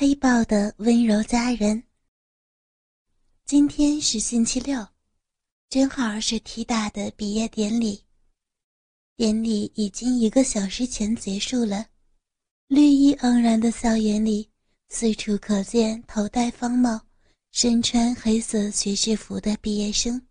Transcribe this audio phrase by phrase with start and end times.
[0.00, 1.82] 黑豹的温柔家人。
[3.44, 4.88] 今天是星期六，
[5.68, 8.02] 正好是 T 大的毕业典礼。
[9.14, 11.88] 典礼已经一个小时前结束了，
[12.66, 14.48] 绿意盎然的校园里，
[14.88, 16.98] 四处可见头戴方帽、
[17.52, 20.26] 身穿黑色学士服的毕业生，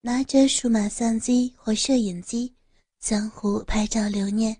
[0.00, 2.54] 拿着数码相机或摄影机，
[3.00, 4.58] 相互拍照留念。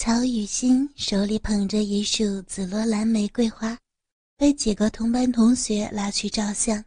[0.00, 3.76] 曹雨欣手里捧着一束紫罗兰玫瑰花，
[4.36, 6.84] 被几个同班同学拉去照相。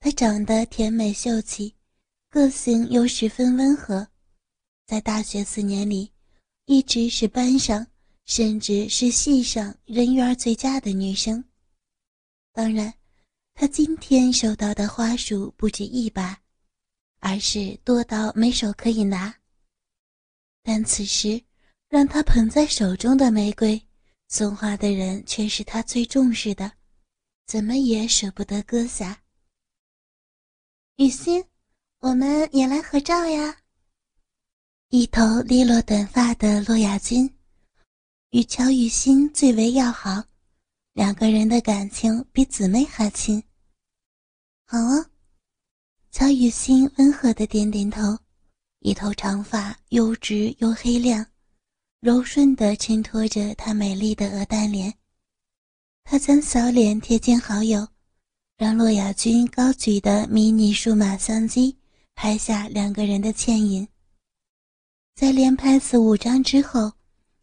[0.00, 1.72] 她长得甜美秀气，
[2.28, 4.04] 个性又十分温和，
[4.84, 6.10] 在大学四年里，
[6.64, 7.86] 一直是班上
[8.24, 11.44] 甚至是系上人缘最佳的女生。
[12.52, 12.92] 当然，
[13.54, 16.36] 她今天收到的花束不止一把，
[17.20, 19.32] 而是多到没手可以拿。
[20.64, 21.40] 但此时。
[21.88, 23.80] 让他捧在手中的玫瑰，
[24.28, 26.72] 送花的人却是他最重视的，
[27.46, 29.22] 怎么也舍不得割下。
[30.96, 31.44] 雨欣，
[32.00, 33.56] 我们也来合照呀。
[34.88, 37.32] 一头利落短发的洛亚君，
[38.30, 40.24] 与乔雨欣最为要好，
[40.92, 43.42] 两个人的感情比姊妹还亲。
[44.64, 45.06] 好啊，
[46.10, 48.18] 乔雨欣温和的点点头，
[48.80, 51.24] 一头长发又直又黑亮。
[52.00, 54.92] 柔顺地衬托着她美丽的鹅蛋脸，
[56.04, 57.88] 她将小脸贴近好友，
[58.58, 61.76] 让洛亚军高举的迷你数码相机
[62.14, 63.88] 拍下两个人的倩影。
[65.14, 66.92] 在连拍四五张之后，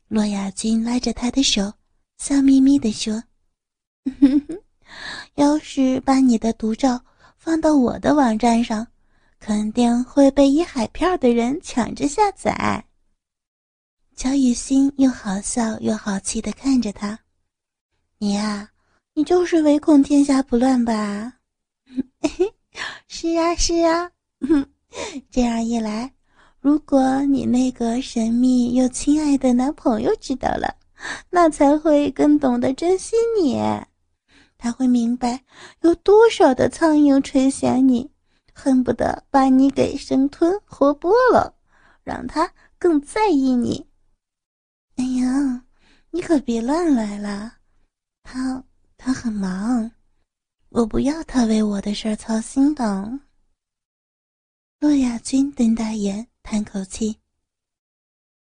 [0.08, 1.74] 洛亚军拉着她的手，
[2.20, 3.24] 笑眯眯地说
[5.36, 7.04] ：“要是把你的独照
[7.38, 8.88] 放到我的网站上，
[9.40, 12.86] 肯定会被一海票的人抢着下载。”
[14.16, 17.18] 乔雨欣又好笑又好气的看着他
[18.20, 18.70] ：“你呀，
[19.16, 21.34] 你就是唯恐天下不乱吧
[23.08, 24.12] ？”“是啊，是啊。
[25.32, 26.14] 这样一来，
[26.62, 30.76] 如果你那个神秘又亲爱的男朋友知道了，
[31.32, 33.60] 那才会更懂得珍惜你。
[34.58, 35.44] 他会明白
[35.82, 38.10] 有多少的苍蝇垂涎你，
[38.54, 41.56] 恨不得把你给生吞活剥了，
[42.04, 43.88] 让他更在意你。”
[44.96, 45.66] 哎呀，
[46.12, 47.58] 你可别乱来了，
[48.22, 48.64] 他
[48.98, 49.92] 他很忙，
[50.70, 53.20] 我不要他为我的事儿操心的。
[54.80, 57.18] 洛亚君瞪大眼，叹口气：“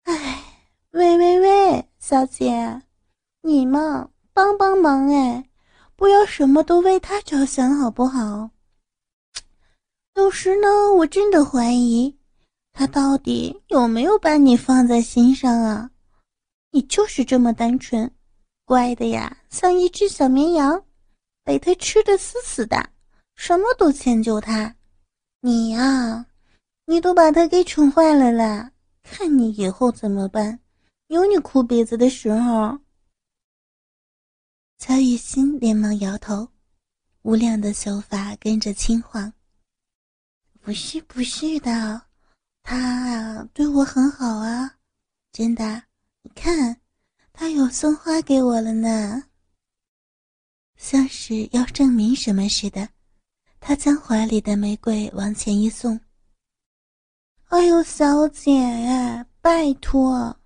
[0.03, 0.43] 哎，
[0.91, 2.81] 喂喂喂，小姐，
[3.41, 5.49] 你嘛帮帮忙哎，
[5.95, 8.51] 不要什么都为他着想好不好？
[10.15, 12.17] 有时呢，我真的怀疑，
[12.71, 15.91] 他到底有没有把你放在心上啊？”
[16.71, 18.13] 你就是这么单纯，
[18.65, 20.85] 乖的呀，像一只小绵羊，
[21.43, 22.89] 被他吃的死死的，
[23.35, 24.75] 什么都迁就他。
[25.41, 26.25] 你呀，
[26.85, 28.71] 你都把他给宠坏了啦，
[29.03, 30.59] 看你以后怎么办？
[31.07, 32.77] 有你哭鼻子的时候。
[34.77, 36.47] 乔雨欣连忙摇头，
[37.23, 39.33] 无量的秀发跟着轻晃。
[40.61, 42.01] 不是不是的，
[42.61, 44.75] 他啊对我很好啊，
[45.31, 45.88] 真的。
[46.21, 46.81] 你看，
[47.31, 49.23] 他有送花给我了呢。
[50.75, 52.89] 像是要证明什么似的，
[53.59, 55.99] 他将怀里的玫瑰往前一送。
[57.47, 60.37] 哎呦，小姐呀，拜托，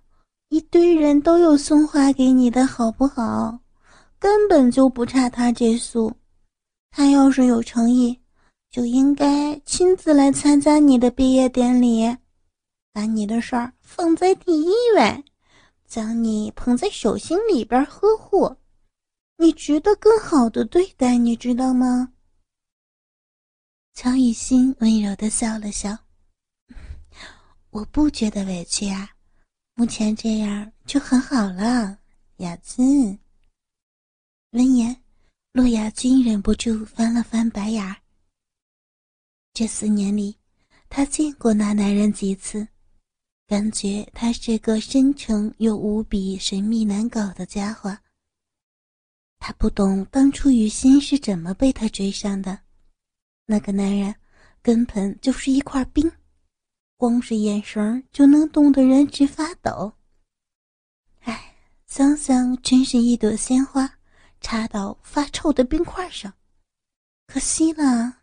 [0.48, 3.58] 一堆人都有送花给你的好不好？
[4.18, 6.12] 根本就不差他这束。
[6.90, 8.18] 他要是有诚意，
[8.70, 12.16] 就应该亲自来参加你的毕业典礼，
[12.92, 15.24] 把你的事儿放在第一位。
[15.86, 18.56] 将你捧在手心里边呵护，
[19.36, 22.12] 你值得更好的对待，你知道吗？
[23.94, 25.96] 乔雨欣温柔的笑了笑，
[27.70, 29.10] 我不觉得委屈啊，
[29.74, 31.98] 目前这样就很好了。
[32.38, 33.16] 雅君，
[34.50, 35.00] 闻言，
[35.52, 37.96] 洛雅君忍不住翻了翻白眼儿。
[39.52, 40.36] 这四年里，
[40.88, 42.66] 他见过那男人几次。
[43.46, 47.98] 感觉他是个深沉又无比神秘难搞的家伙。
[49.38, 52.60] 他不懂当初雨欣是怎么被他追上的，
[53.44, 54.14] 那个男人
[54.62, 56.10] 根本就是一块冰，
[56.96, 59.92] 光是眼神就能冻得人直发抖。
[61.20, 61.54] 哎，
[61.86, 63.98] 想想真是一朵鲜花
[64.40, 66.32] 插到发臭的冰块上，
[67.26, 68.22] 可惜了。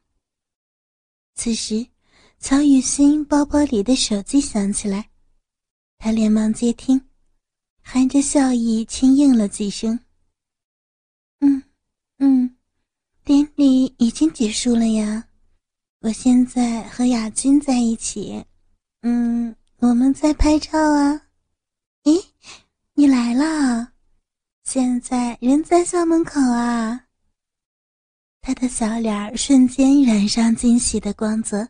[1.35, 1.85] 此时，
[2.39, 5.10] 曹雨欣包包里的手机响起来。
[6.03, 6.99] 他连忙接听，
[7.83, 9.99] 含着笑意轻应了几声。
[11.41, 11.61] 嗯，
[12.17, 12.57] 嗯，
[13.23, 15.27] 典礼已经结束了呀。
[15.99, 18.43] 我现在和亚军在一起。
[19.03, 21.21] 嗯，我们在拍照啊。
[22.05, 22.19] 咦，
[22.95, 23.93] 你来了？
[24.63, 27.05] 现在人在校门口啊。
[28.41, 31.69] 他的小脸瞬间染上惊喜的光泽，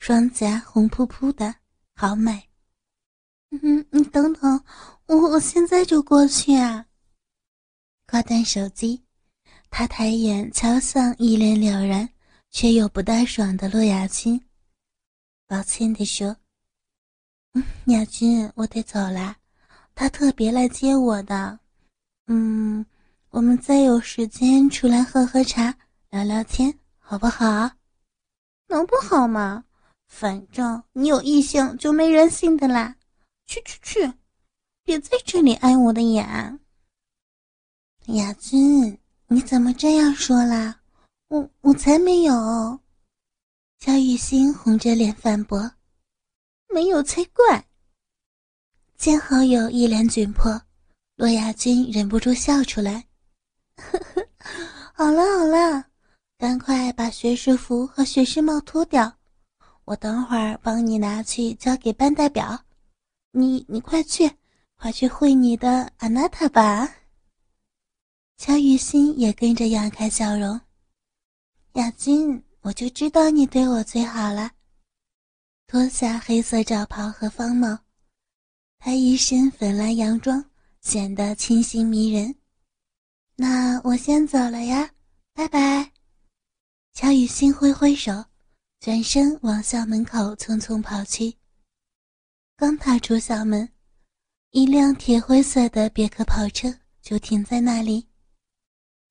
[0.00, 1.54] 双颊红扑扑的，
[1.94, 2.49] 好美。
[3.50, 4.64] 嗯，你等等，
[5.06, 6.86] 我我现在就过去啊。
[8.06, 9.02] 挂断手机，
[9.70, 12.08] 他抬眼瞧向一脸了然
[12.50, 14.40] 却又不大爽的洛雅君，
[15.46, 16.36] 抱歉地说
[17.54, 19.36] ：“嗯，亚君，我得走了，
[19.94, 21.58] 他特别来接我的。
[22.26, 22.86] 嗯，
[23.30, 25.74] 我们再有时间出来喝喝茶。”
[26.10, 27.70] 聊聊天好不好？
[28.66, 29.64] 能不好吗？
[30.08, 32.96] 反正你有异性就没人性的啦！
[33.50, 34.12] 去去去，
[34.84, 36.60] 别在这里碍我的眼。
[38.06, 40.80] 雅君，你怎么这样说啦？
[41.26, 42.78] 我我才没有。
[43.80, 45.72] 肖雨欣红着脸反驳
[46.72, 47.66] ：“没有才怪。”
[48.96, 50.62] 见好友一脸窘迫，
[51.16, 53.04] 洛亚君忍不住笑出来
[53.74, 54.28] ：“呵呵，
[54.94, 55.86] 好了好了。”
[56.38, 59.12] 赶快把学士服和学士帽脱掉，
[59.86, 62.64] 我等会儿帮你拿去交给班代表。
[63.32, 64.30] 你你快去，
[64.76, 66.96] 快去会你的阿娜塔吧。
[68.36, 70.60] 乔雨欣也跟着扬开笑容。
[71.74, 74.50] 雅君，我就知道你对我最好了。
[75.68, 77.78] 脱下黑色罩袍和方帽，
[78.80, 80.44] 她一身粉蓝洋装，
[80.80, 82.34] 显得清新迷人。
[83.36, 84.90] 那我先走了呀，
[85.32, 85.92] 拜拜。
[86.92, 88.24] 乔雨欣挥挥手，
[88.80, 91.36] 转身往校门口匆匆跑去。
[92.60, 93.66] 刚踏出校门，
[94.50, 96.70] 一辆铁灰色的别克跑车
[97.00, 98.06] 就停在那里。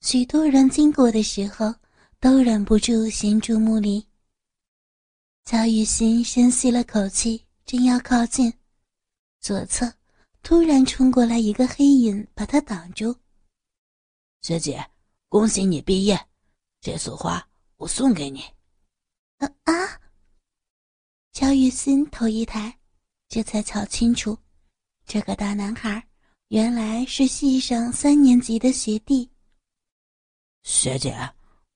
[0.02, 1.74] 许多人经过的时候，
[2.20, 4.06] 都忍不住行注目礼。
[5.46, 8.54] 乔雨欣深吸了口气，正要靠近，
[9.40, 9.92] 左侧
[10.44, 13.16] 突然冲过来一个黑影，把他挡住。
[14.44, 14.92] 学姐，
[15.28, 16.24] 恭喜你毕业，
[16.82, 17.44] 这束花。
[17.78, 18.44] 我送给你。
[19.38, 20.00] 啊啊！
[21.34, 22.79] 乔雨欣头一抬，
[23.30, 24.38] 这才瞧清楚，
[25.06, 26.06] 这个大男孩
[26.50, 29.30] 原来是系上三年级的学弟。
[30.64, 31.16] 学姐，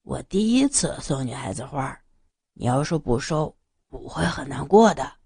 [0.01, 1.97] 我第一次送女孩子花，
[2.53, 3.55] 你要是不收，
[3.89, 5.19] 我会很难过的。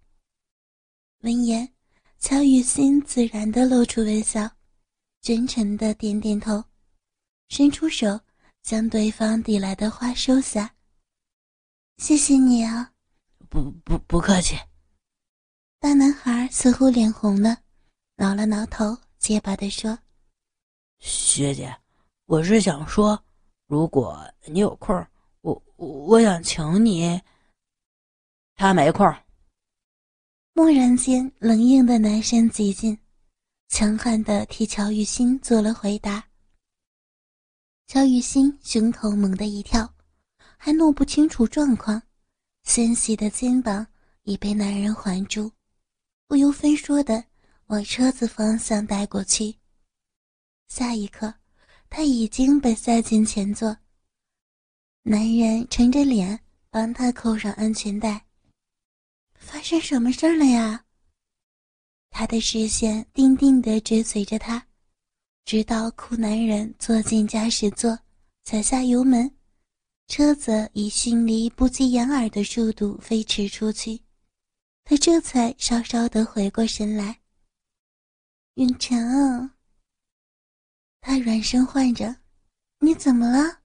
[1.21, 1.73] 闻言，
[2.19, 4.47] 乔雨欣自然的露出微笑，
[5.21, 6.63] 真诚的点点头，
[7.49, 8.19] 伸出手。
[8.63, 10.75] 将对方递来的花收下。
[11.99, 12.91] 谢谢你啊！
[13.47, 14.57] 不不不客气。
[15.87, 17.59] 大男孩似乎脸红了，
[18.17, 19.97] 挠了挠头，结巴地说
[20.99, 21.73] ：“学姐，
[22.25, 23.17] 我是想说，
[23.67, 24.93] 如果你有空，
[25.39, 27.21] 我我想请你。”
[28.53, 29.07] 他没空。
[30.55, 32.99] 蓦然间，冷硬的男声挤进，
[33.69, 36.21] 强悍的替乔雨欣做了回答。
[37.87, 39.89] 乔雨欣胸口猛地一跳，
[40.57, 42.01] 还弄不清楚状况，
[42.63, 43.87] 纤细的肩膀
[44.23, 45.49] 已被男人环住，
[46.27, 47.23] 不由分说的
[47.67, 49.55] 往车子方向带过去。
[50.67, 51.33] 下一刻，
[51.89, 53.77] 他已经被塞进前座。
[55.03, 56.37] 男人沉着脸
[56.69, 58.25] 帮他扣上安全带。
[59.35, 60.83] 发生什么事了呀？
[62.09, 64.67] 他的视线定定地追随着他。
[65.45, 67.97] 直到酷男人坐进驾驶座，
[68.43, 69.33] 踩下油门，
[70.09, 74.01] 车子以迅雷不及掩耳的速度飞驰出去，
[74.89, 77.19] 他这才稍稍的回过神来。
[78.53, 79.51] 永成，
[81.01, 82.15] 他软声唤着
[82.79, 83.59] ：“你怎么了？”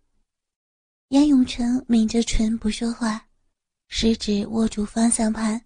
[1.11, 3.29] 严永成抿着唇不说话，
[3.87, 5.65] 食指握住方向盘，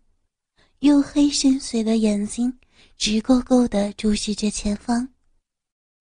[0.81, 2.59] 黝黑深邃的眼睛
[2.99, 5.09] 直勾勾地注视着前方。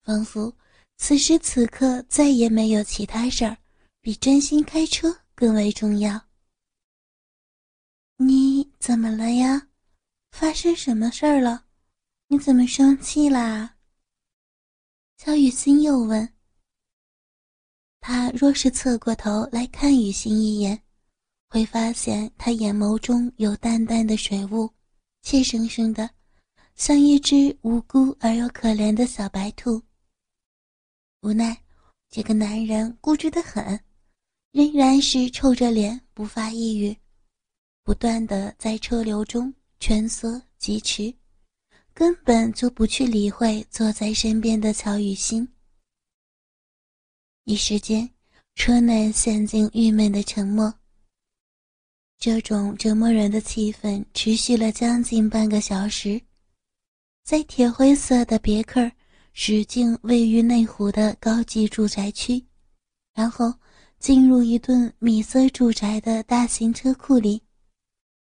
[0.02, 0.54] 仿佛
[0.98, 3.56] 此时此刻再也没有其他事儿
[4.02, 6.25] 比专心开车更为重要。
[8.18, 9.68] 你怎么了呀？
[10.30, 11.66] 发生什么事儿了？
[12.28, 13.76] 你怎么生气啦？
[15.18, 16.32] 肖雨欣又问。
[18.00, 20.82] 他若是侧过头来看雨欣一眼，
[21.50, 24.70] 会发现他眼眸中有淡淡的水雾，
[25.20, 26.08] 怯生生的，
[26.74, 29.82] 像一只无辜而又可怜的小白兔。
[31.20, 31.54] 无奈，
[32.08, 33.78] 这个男人固执的很，
[34.52, 36.96] 仍然是臭着脸不发一语，
[37.86, 41.14] 不断的在车流中蜷缩疾驰，
[41.94, 45.48] 根本就不去理会坐在身边的乔雨欣。
[47.44, 48.10] 一时间，
[48.56, 50.74] 车内陷进郁闷的沉默。
[52.18, 56.20] 这种折磨人的气氛持续了将近半个小时。
[57.22, 58.90] 在铁灰色的别克
[59.32, 62.44] 驶进位于内湖的高级住宅区，
[63.14, 63.54] 然后
[64.00, 67.40] 进入一栋米色住宅的大型车库里，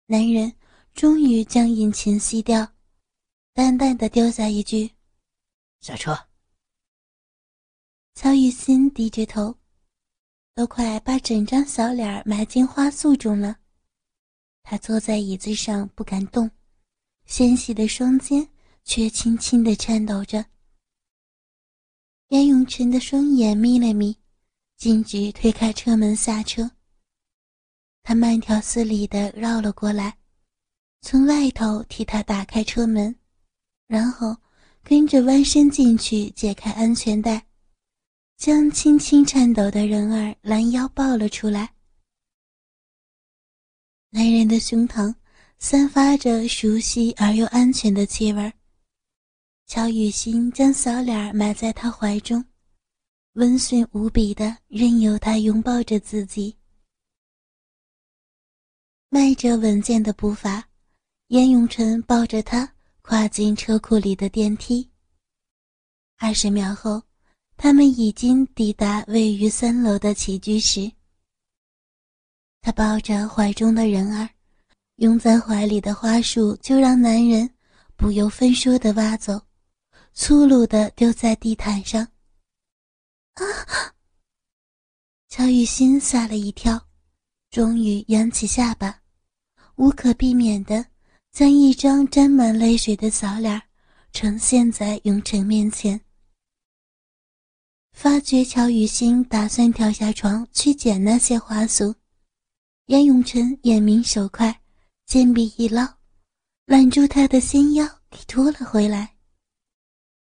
[0.07, 0.55] 男人
[0.95, 2.75] 终于将引擎熄掉。
[3.53, 4.91] 淡淡的丢下一句
[5.81, 6.17] ：“下车。”
[8.15, 9.57] 乔雨欣低着头，
[10.55, 13.57] 都快把整张小脸埋进花束中了。
[14.63, 16.51] 他坐在椅子上不敢动，
[17.25, 18.49] 纤细的双肩
[18.85, 20.45] 却轻轻的颤抖着。
[22.29, 24.17] 严永成的双眼眯了眯，
[24.77, 26.71] 径直推开车门下车。
[28.09, 30.17] 他慢条斯理的绕了过来，
[31.01, 33.13] 从外头替他打开车门。
[33.89, 34.37] 然后
[34.85, 37.45] 跟着弯身进去，解开安全带，
[38.37, 41.75] 将轻轻颤抖的人儿拦腰抱了出来。
[44.11, 45.13] 男人的胸膛
[45.59, 48.53] 散发着熟悉而又安全的气味
[49.67, 52.45] 乔雨欣将小脸埋在他怀中，
[53.33, 56.57] 温驯无比的任由他拥抱着自己，
[59.09, 60.69] 迈着稳健的步伐，
[61.29, 62.73] 严永成抱着他。
[63.09, 64.91] 跨进车库里的电梯。
[66.17, 67.01] 二十秒后，
[67.57, 70.91] 他们已经抵达位于三楼的起居室。
[72.61, 74.29] 他抱着怀中的人儿，
[74.97, 77.49] 拥在怀里的花束就让男人
[77.95, 79.41] 不由分说的挖走，
[80.13, 82.03] 粗鲁的丢在地毯上。
[83.35, 83.95] 啊！
[85.31, 86.86] 乔雨欣吓了一跳，
[87.51, 89.01] 终于扬起下巴，
[89.77, 90.87] 无可避免的。
[91.33, 93.61] 将一张沾满泪水的小脸
[94.11, 96.01] 呈现在永成面前。
[97.93, 101.95] 发觉乔雨欣打算跳下床去捡那些花束，
[102.87, 104.63] 严永成眼明手快，
[105.05, 105.87] 剑臂一捞，
[106.65, 109.17] 揽住她的纤腰给拖了回来。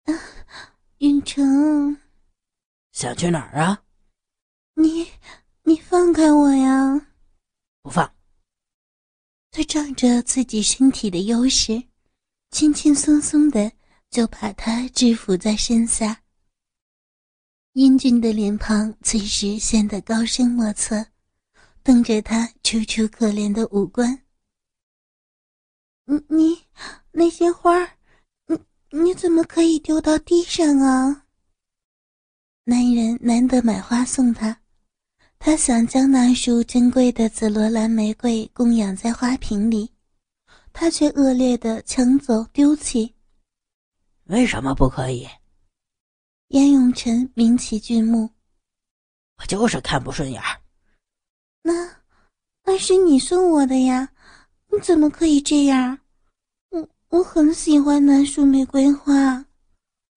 [0.05, 0.13] 啊，
[0.99, 1.97] 永成，
[2.93, 3.83] 想去哪儿啊？
[4.75, 5.05] 你，
[5.63, 7.07] 你放开我呀！
[7.81, 8.15] 不放。
[9.51, 11.83] 他仗着自己身体的优势，
[12.51, 13.71] 轻轻松松的
[14.09, 16.23] 就把他制服在身下。
[17.73, 21.05] 英俊的脸庞此时显得高深莫测，
[21.83, 24.23] 瞪着他楚楚可怜的五官。
[26.05, 26.65] 你你
[27.11, 27.97] 那些花，
[28.47, 28.59] 你
[28.89, 31.25] 你怎么可以丢到地上啊？
[32.65, 34.60] 男人难得买花送他。
[35.43, 39.89] 他想将那束珍贵的紫罗兰玫瑰供养在花瓶里，
[40.71, 43.15] 他却恶劣的抢走丢弃。
[44.25, 45.27] 为什么不可以？
[46.49, 48.29] 严永晨抿起俊目，
[49.39, 50.61] 我就是看不顺眼儿。
[51.63, 51.89] 那，
[52.63, 54.09] 那是你送我的呀，
[54.71, 55.97] 你怎么可以这样？
[56.69, 59.43] 我我很喜欢那束玫瑰花，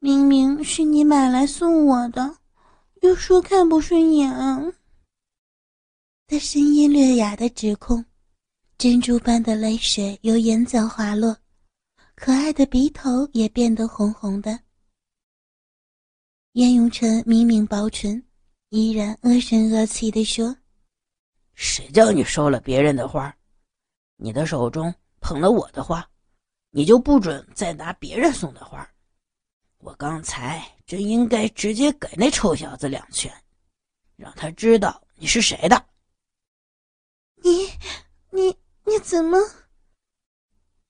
[0.01, 2.37] 明明是你买来送我的，
[3.01, 4.31] 又说看不顺眼。
[6.27, 8.03] 他声音略哑的指控，
[8.79, 11.37] 珍珠般的泪水由眼角滑落，
[12.15, 14.59] 可爱的鼻头也变得红红的。
[16.53, 18.25] 燕永成抿抿薄唇，
[18.71, 20.57] 依然恶声恶气地说
[21.53, 23.37] ：“谁叫你收了别人的花？
[24.17, 26.09] 你的手中捧了我的花，
[26.71, 28.89] 你就不准再拿别人送的花。
[29.77, 33.31] 我刚才真应该直接给那臭小子两拳，
[34.17, 35.85] 让他知道你是谁的。”
[37.45, 37.67] 你，
[38.31, 39.39] 你，你怎么？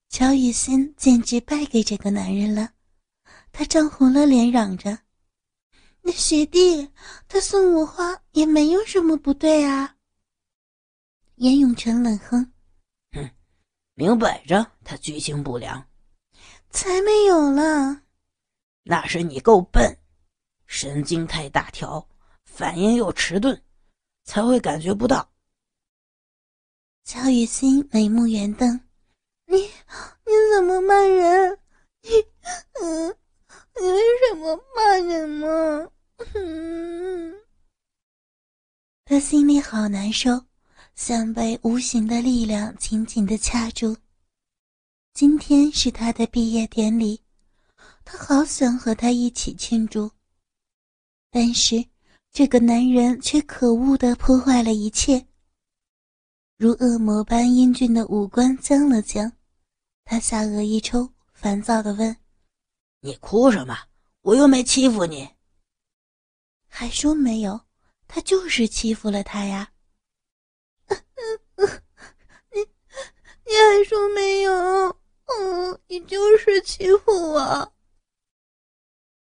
[0.08, 2.70] 乔雨欣简直败给这个男人了，
[3.50, 5.00] 他涨红了脸，嚷着
[6.00, 6.88] ：“那学弟，
[7.26, 9.96] 他送我花也没有什么不对啊。”
[11.36, 12.52] 严永成冷哼
[13.10, 13.28] ：“哼，
[13.94, 15.84] 明摆着他居心不良。”
[16.70, 18.02] 才没有了，
[18.84, 19.98] 那是你够笨，
[20.66, 22.08] 神经太大条，
[22.44, 23.60] 反应又迟钝，
[24.22, 25.33] 才会感觉不到。
[27.04, 28.80] 乔雨欣眉目圆瞪
[29.46, 31.58] ：“你你怎么骂人？
[32.02, 32.08] 你
[32.80, 33.14] 嗯，
[33.78, 35.90] 你为什么骂人吗？”
[36.34, 37.34] 嗯，
[39.04, 40.46] 他心里好难受，
[40.94, 43.94] 像被无形的力量紧紧的掐住。
[45.12, 47.20] 今天是他的毕业典礼，
[48.02, 50.10] 他好想和他一起庆祝，
[51.30, 51.84] 但是
[52.32, 55.26] 这个男人却可恶的破坏了一切。
[56.56, 59.32] 如恶魔般英俊的五官僵了僵，
[60.04, 62.16] 他下颚一抽，烦躁地问
[63.02, 63.76] ：“你哭什么？
[64.22, 65.28] 我又没欺负你。
[66.68, 67.60] 还说没有？
[68.06, 69.72] 他就是欺负了他呀。
[72.52, 74.52] 你，你还说没有？
[75.26, 77.74] 嗯，你就是欺负我。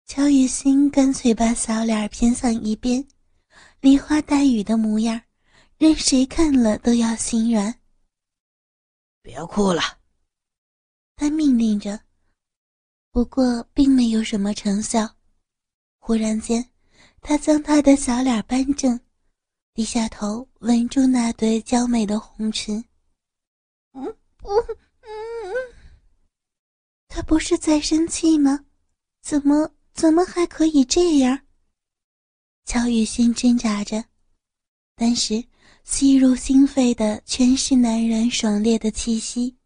[0.06, 3.08] 乔雨欣干脆把小脸偏向一边，
[3.80, 5.22] 梨花带雨的模样，
[5.77, 7.80] 任谁看了都要心软。
[9.22, 9.82] 别哭了，
[11.15, 12.00] 他命令着。
[13.12, 15.15] 不过并没有什么成效。
[16.00, 16.70] 忽然间，
[17.22, 19.00] 他将他的小脸扳正，
[19.74, 22.84] 低下头吻住那对娇美的红唇。
[23.94, 25.53] 嗯，不，嗯，
[27.08, 28.65] 他不是在生气吗？
[29.22, 31.46] 怎么，怎么还可以这样？
[32.65, 34.03] 乔雨欣挣扎着，
[34.96, 35.46] 但是
[35.84, 39.58] 吸入心肺的全是男人爽烈的气息。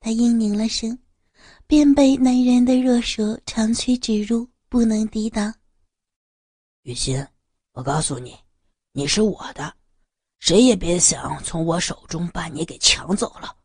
[0.00, 0.98] 他应凝了声，
[1.66, 5.54] 便被男人的热舌长驱直入，不能抵挡。
[6.82, 7.24] 雨欣，
[7.72, 8.36] 我告诉你，
[8.92, 9.74] 你是我的，
[10.40, 13.56] 谁也别想从我手中把你给抢走了。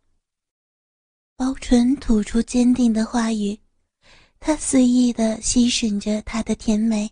[1.36, 3.60] 薄唇吐出坚定的话语，
[4.40, 7.12] 他肆意的吸吮着她的甜美。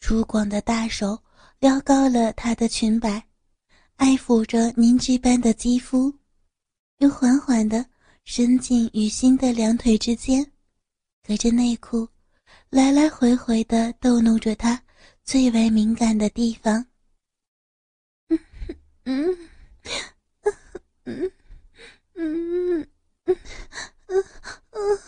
[0.00, 1.22] 粗犷的大手
[1.62, 3.22] 撩高了她的裙摆，
[3.94, 6.12] 爱抚着凝脂般的肌肤，
[6.98, 7.86] 又缓缓地
[8.24, 10.44] 伸进雨欣的两腿之间，
[11.24, 12.08] 隔着内裤。
[12.68, 14.82] 来来回回的逗弄着他
[15.22, 16.84] 最为敏感的地方。
[18.28, 18.38] 嗯
[19.04, 19.38] 嗯
[21.04, 21.32] 嗯
[22.14, 22.88] 嗯
[23.26, 24.24] 嗯
[24.72, 24.98] 嗯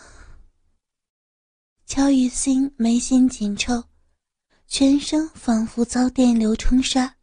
[1.85, 3.83] 乔雨欣眉心紧皱，
[4.77, 7.15] 全身仿佛遭电流冲刷，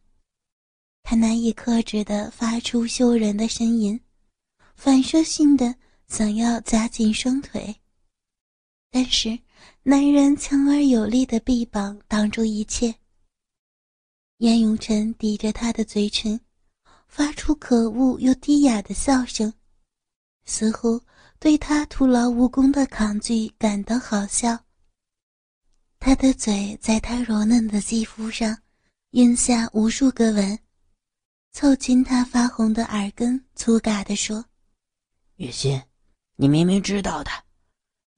[1.02, 4.00] 他难以克制的发出羞人的呻吟，
[4.74, 5.74] 反射性的
[6.08, 7.76] 想要夹紧双腿，
[8.90, 9.38] 但是。
[9.82, 12.94] 男人强而有力的臂膀挡住一切。
[14.38, 16.40] 燕永晨抵着他的嘴唇，
[17.06, 19.52] 发出可恶又低哑的笑声，
[20.46, 20.98] 似乎
[21.38, 24.58] 对他徒劳无功的抗拒感到好笑。
[26.04, 28.60] 他的嘴在他柔嫩的肌肤上
[29.10, 30.58] 印下无数个吻，
[31.52, 34.44] 凑近他发红的耳根，粗嘎地说
[35.38, 35.80] ：“雨欣，
[36.34, 37.30] 你明明知道的。”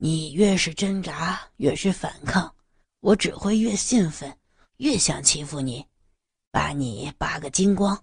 [0.01, 2.57] 你越是挣扎，越是反抗，
[3.01, 4.35] 我只会越兴奋，
[4.79, 5.87] 越想欺负你，
[6.51, 8.03] 把你扒个精光，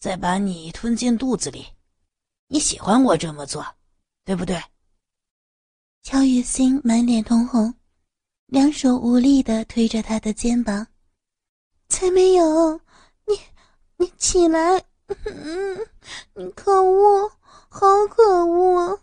[0.00, 1.66] 再把你吞进肚子里。
[2.46, 3.76] 你喜欢我这么做，
[4.24, 4.58] 对不对？
[6.02, 7.74] 乔雨欣满脸通红，
[8.48, 10.86] 两手无力的推着他的肩膀。
[11.88, 12.78] 才没有！
[13.26, 13.38] 你，
[13.96, 14.84] 你起来！
[15.24, 15.78] 嗯，
[16.34, 17.30] 你可恶，
[17.68, 19.00] 好可恶！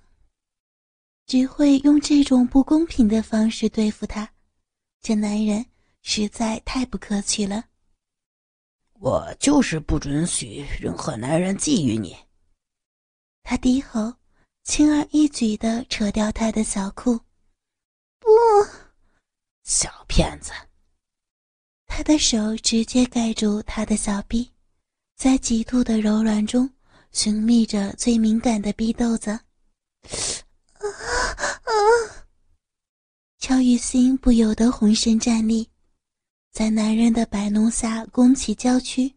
[1.26, 4.32] 只会用这种不公平的方式对付他，
[5.02, 5.66] 这男人
[6.04, 7.66] 实在太不客气了。
[9.00, 12.16] 我就是不准许任何男人觊觎你。
[13.42, 14.14] 他低吼，
[14.64, 17.20] 轻而易举的扯掉他的小裤。
[18.20, 18.30] 不，
[19.66, 20.52] 小骗子！
[21.88, 24.52] 他的手直接盖住他的小臂，
[25.16, 26.70] 在极度的柔软中
[27.12, 29.32] 寻觅着最敏感的逼豆子。
[29.32, 29.42] 啊！
[33.40, 35.68] 乔雨欣不由得浑身战栗，
[36.52, 39.16] 在男人的摆弄下弓起娇躯。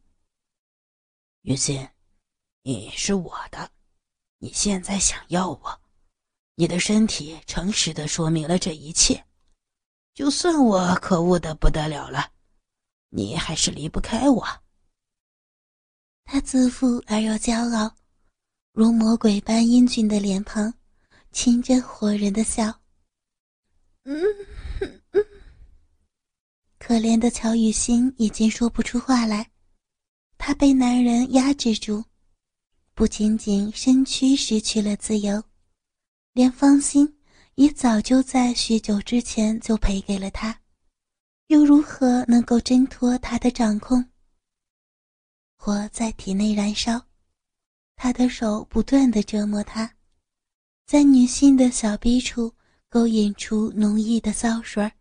[1.42, 1.86] 雨欣，
[2.62, 3.70] 你是我的，
[4.38, 5.80] 你现在想要我，
[6.54, 9.22] 你的身体诚实的说明了这一切。
[10.18, 12.32] 就算我可恶的不得了了，
[13.10, 14.44] 你还是离不开我。
[16.24, 17.94] 他自负而又骄傲，
[18.72, 20.74] 如魔鬼般英俊的脸庞。
[21.32, 22.80] 噙着火人的笑，
[24.02, 24.20] 嗯，
[26.80, 29.48] 可怜的乔雨欣已经说不出话来，
[30.36, 32.04] 她被男人压制住，
[32.92, 35.40] 不仅仅身躯失去了自由，
[36.32, 37.17] 连芳心
[37.58, 40.60] 也早就在许久之前就赔给了他，
[41.48, 44.08] 又如何能够挣脱他的掌控？
[45.56, 47.04] 火在体内燃烧，
[47.96, 49.92] 他的手不断的折磨他。
[50.86, 52.54] 在女性的小臂处
[52.88, 54.92] 勾引出浓郁的骚水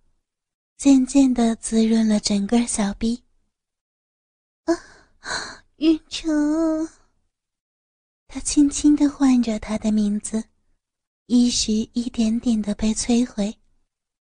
[0.78, 3.24] 渐渐地滋润了整个小臂。
[4.64, 4.74] 啊，
[5.76, 6.90] 云城！
[8.28, 10.44] 他轻轻地唤着他的名字，
[11.28, 13.54] 意识一点点的被摧毁，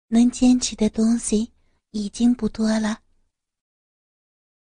[0.07, 1.51] 能坚持的东西
[1.91, 3.01] 已经不多了。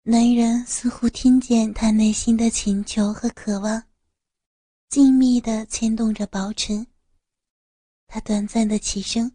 [0.05, 3.83] 男人似乎听见他内心的请求和渴望。
[4.89, 6.87] 静谧地牵动着薄唇，
[8.07, 9.35] 他短暂的起身，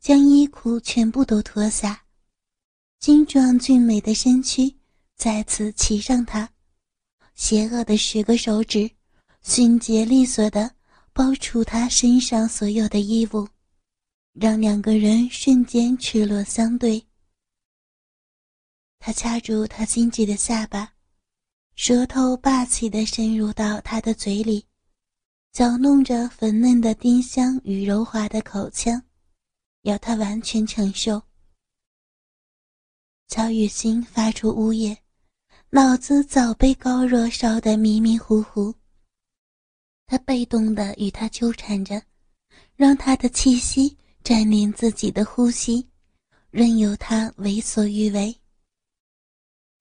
[0.00, 2.06] 将衣裤全部都脱下，
[2.98, 4.74] 精壮俊美的身躯
[5.14, 6.50] 再次骑上他，
[7.34, 8.90] 邪恶的十个手指
[9.42, 10.75] 迅捷利索地
[11.16, 13.48] 剥除他身上所有的衣物，
[14.34, 17.02] 让两个人瞬间赤裸相对。
[18.98, 20.92] 他掐住他精致的下巴，
[21.74, 24.66] 舌头霸气地深入到他的嘴里，
[25.52, 29.02] 搅弄着粉嫩的丁香与柔滑的口腔。
[29.84, 31.22] 要他完全承受。
[33.28, 34.98] 乔雨欣发出呜咽，
[35.70, 38.74] 脑子早被高热烧得迷迷糊糊。
[40.06, 42.00] 他被动的与他纠缠着，
[42.74, 45.88] 让他的气息占领自己的呼吸，
[46.50, 48.34] 任由他为所欲为。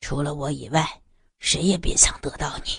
[0.01, 1.01] 除了我以外，
[1.39, 2.71] 谁也别想得到你。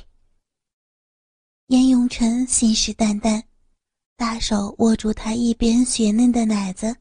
[1.68, 3.42] 严永成信誓旦旦，
[4.16, 6.96] 大手握住他一边雪嫩的奶子。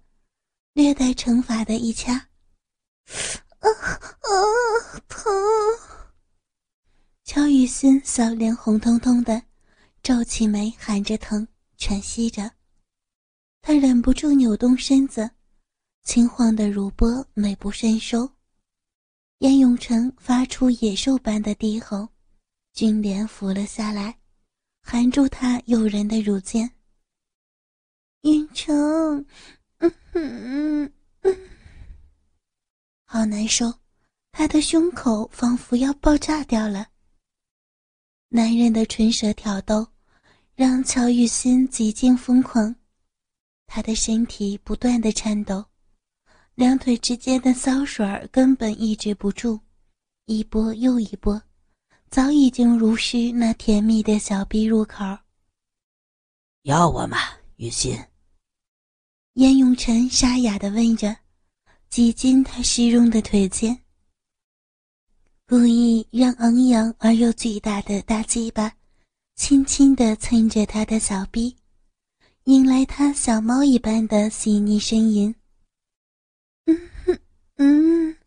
[0.73, 5.31] 略带惩罚的一掐，啊啊疼！
[7.23, 9.41] 乔雨欣小脸红彤彤的，
[10.05, 12.51] 皱起眉含着疼喘息着。
[13.59, 15.27] 他忍不住扭动身子，
[16.03, 18.29] 轻晃的乳波美不胜收。
[19.39, 22.07] 燕永成发出野兽般的低吼，
[22.71, 24.15] 俊脸俯了下来，
[24.83, 26.69] 含住他诱人的乳尖。
[28.21, 29.25] 永成。
[29.79, 31.49] 嗯嗯嗯，
[33.05, 33.73] 好难受，
[34.31, 36.89] 他的胸口仿佛要爆炸掉了。
[38.29, 39.87] 男人的唇舌挑逗，
[40.57, 42.73] 让乔雨欣几近疯狂，
[43.67, 45.65] 他的身体不断的颤抖，
[46.53, 49.59] 两腿之间的骚水儿根本抑制不住，
[50.27, 51.41] 一波又一波，
[52.09, 55.03] 早已经如湿那甜蜜的小臂入口。
[56.61, 57.17] 要我吗，
[57.57, 57.99] 雨欣？
[59.33, 61.17] 燕永晨沙哑的问着，
[61.89, 63.77] 挤进他湿润的腿间，
[65.45, 68.73] 故意让昂扬而又巨大的大鸡巴
[69.36, 71.58] 轻轻地蹭着他的小臂，
[72.45, 75.36] 引来他小猫一般的细腻呻吟。
[76.65, 77.19] 嗯哼，
[77.58, 78.17] 嗯，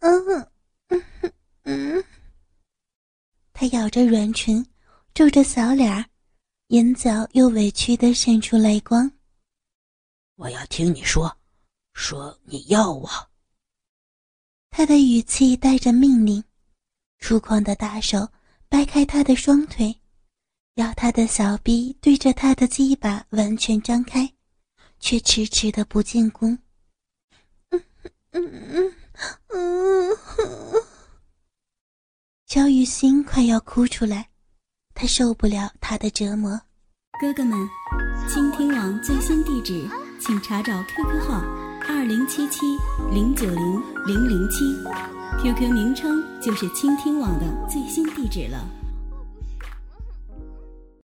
[0.00, 0.48] 嗯，
[0.88, 2.04] 嗯，嗯，
[3.54, 4.64] 他咬着软唇，
[5.14, 6.04] 皱着小脸儿，
[6.68, 9.10] 眼角又委屈的渗出泪光。
[10.36, 11.34] 我要听你说，
[11.94, 13.08] 说你要我。
[14.70, 16.44] 他的语气带着命令，
[17.20, 18.28] 粗犷的大手
[18.68, 19.98] 掰开他的双腿，
[20.76, 24.32] 要他的小臂对着他的鸡巴完全张开，
[25.00, 26.58] 却迟迟的不进攻。
[27.70, 27.82] 嗯
[28.32, 28.92] 嗯嗯
[29.48, 30.16] 嗯，
[32.46, 34.30] 焦雨欣快要哭出来，
[34.94, 36.60] 她受不了他的折磨。
[37.20, 37.68] 哥哥们，
[38.26, 39.86] 倾听网最新地址。
[40.18, 41.40] 请查找 QQ 号
[41.88, 42.60] 二零七七
[43.12, 44.64] 零九零零零七
[45.42, 48.64] ，QQ 名称就是倾听网的最新地址了。